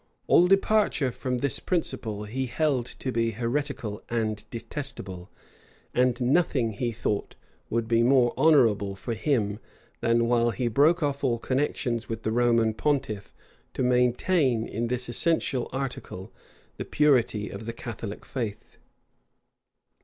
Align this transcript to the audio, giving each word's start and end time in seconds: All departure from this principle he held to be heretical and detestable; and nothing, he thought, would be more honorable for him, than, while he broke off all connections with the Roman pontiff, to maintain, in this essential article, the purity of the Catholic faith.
All 0.25 0.47
departure 0.47 1.11
from 1.11 1.37
this 1.37 1.59
principle 1.59 2.23
he 2.23 2.47
held 2.47 2.87
to 2.87 3.11
be 3.11 3.29
heretical 3.33 4.01
and 4.09 4.43
detestable; 4.49 5.29
and 5.93 6.19
nothing, 6.19 6.71
he 6.71 6.91
thought, 6.91 7.35
would 7.69 7.87
be 7.87 8.01
more 8.01 8.33
honorable 8.35 8.95
for 8.95 9.13
him, 9.13 9.59
than, 9.99 10.27
while 10.27 10.49
he 10.49 10.67
broke 10.67 11.03
off 11.03 11.23
all 11.23 11.37
connections 11.37 12.09
with 12.09 12.23
the 12.23 12.31
Roman 12.31 12.73
pontiff, 12.73 13.31
to 13.75 13.83
maintain, 13.83 14.67
in 14.67 14.87
this 14.87 15.07
essential 15.07 15.69
article, 15.71 16.31
the 16.77 16.85
purity 16.85 17.51
of 17.51 17.67
the 17.67 17.73
Catholic 17.73 18.25
faith. 18.25 18.77